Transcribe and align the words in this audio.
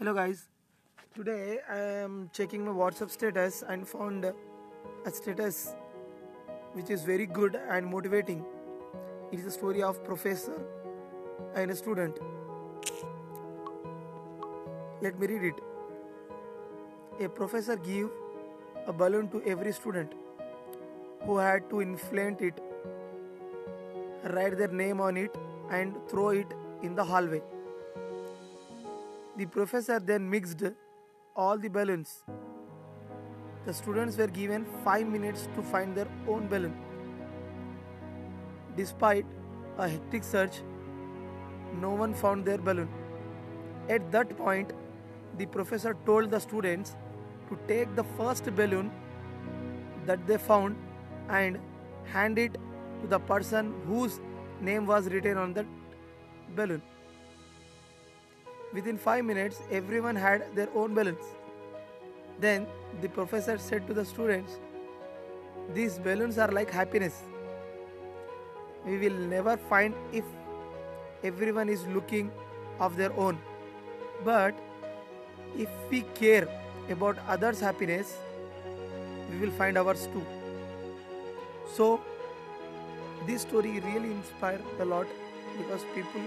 Hello 0.00 0.14
guys. 0.14 0.44
Today 1.14 1.58
I 1.68 1.78
am 1.78 2.30
checking 2.32 2.64
my 2.64 2.72
WhatsApp 2.72 3.10
status 3.10 3.62
and 3.68 3.86
found 3.86 4.24
a 4.24 5.10
status 5.10 5.74
which 6.72 6.88
is 6.88 7.02
very 7.02 7.26
good 7.26 7.58
and 7.68 7.86
motivating. 7.86 8.42
It 9.30 9.40
is 9.40 9.44
a 9.44 9.50
story 9.50 9.82
of 9.82 10.02
professor 10.02 10.56
and 11.54 11.70
a 11.70 11.76
student. 11.76 12.18
Let 15.02 15.20
me 15.20 15.26
read 15.26 15.52
it. 15.52 15.60
A 17.22 17.28
professor 17.28 17.76
gave 17.76 18.08
a 18.86 18.94
balloon 18.94 19.28
to 19.32 19.42
every 19.42 19.74
student 19.74 20.14
who 21.26 21.36
had 21.36 21.68
to 21.68 21.80
inflate 21.80 22.40
it, 22.40 22.58
write 24.32 24.56
their 24.56 24.68
name 24.68 24.98
on 24.98 25.18
it 25.18 25.36
and 25.70 25.94
throw 26.08 26.30
it 26.30 26.46
in 26.82 26.94
the 26.94 27.04
hallway. 27.04 27.42
The 29.40 29.46
professor 29.46 29.98
then 29.98 30.28
mixed 30.28 30.62
all 31.34 31.56
the 31.56 31.68
balloons. 31.68 32.24
The 33.64 33.72
students 33.72 34.18
were 34.18 34.26
given 34.26 34.66
5 34.84 35.06
minutes 35.06 35.48
to 35.54 35.62
find 35.62 35.96
their 35.96 36.08
own 36.28 36.46
balloon. 36.46 36.74
Despite 38.76 39.24
a 39.78 39.88
hectic 39.88 40.24
search, 40.24 40.60
no 41.80 41.94
one 42.02 42.12
found 42.12 42.44
their 42.44 42.58
balloon. 42.58 42.90
At 43.88 44.12
that 44.12 44.36
point, 44.36 44.74
the 45.38 45.46
professor 45.46 45.96
told 46.04 46.30
the 46.30 46.38
students 46.38 46.94
to 47.48 47.58
take 47.66 47.96
the 47.96 48.04
first 48.20 48.54
balloon 48.54 48.92
that 50.04 50.26
they 50.26 50.36
found 50.36 50.76
and 51.30 51.58
hand 52.12 52.38
it 52.38 52.58
to 53.00 53.06
the 53.16 53.20
person 53.20 53.72
whose 53.86 54.20
name 54.60 54.86
was 54.86 55.08
written 55.08 55.38
on 55.38 55.54
the 55.54 55.64
balloon. 56.54 56.82
Within 58.72 58.96
5 58.96 59.24
minutes, 59.24 59.60
everyone 59.70 60.14
had 60.14 60.54
their 60.54 60.68
own 60.74 60.94
balloons. 60.94 61.24
Then 62.38 62.66
the 63.00 63.08
professor 63.08 63.58
said 63.58 63.86
to 63.88 63.94
the 63.94 64.04
students, 64.04 64.58
These 65.74 65.98
balloons 65.98 66.38
are 66.38 66.50
like 66.52 66.70
happiness. 66.70 67.22
We 68.86 68.96
will 68.98 69.18
never 69.32 69.56
find 69.56 69.94
if 70.12 70.24
everyone 71.24 71.68
is 71.68 71.86
looking 71.88 72.30
of 72.78 72.96
their 72.96 73.12
own. 73.14 73.38
But 74.24 74.54
if 75.58 75.68
we 75.90 76.02
care 76.14 76.46
about 76.88 77.18
others' 77.28 77.60
happiness, 77.60 78.16
we 79.30 79.38
will 79.38 79.50
find 79.50 79.76
ours 79.76 80.08
too. 80.12 80.24
So, 81.74 82.00
this 83.26 83.42
story 83.42 83.80
really 83.80 84.12
inspired 84.12 84.62
a 84.78 84.84
lot 84.84 85.06
because 85.58 85.82
people 85.94 86.20